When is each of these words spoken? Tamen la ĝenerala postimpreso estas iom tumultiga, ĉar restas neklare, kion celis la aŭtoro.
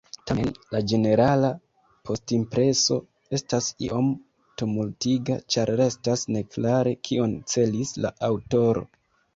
Tamen 0.29 0.47
la 0.75 0.79
ĝenerala 0.91 1.51
postimpreso 2.09 2.97
estas 3.39 3.69
iom 3.89 4.09
tumultiga, 4.63 5.39
ĉar 5.57 5.75
restas 5.85 6.27
neklare, 6.39 6.97
kion 7.11 7.39
celis 7.55 7.95
la 8.05 8.17
aŭtoro. 8.33 8.89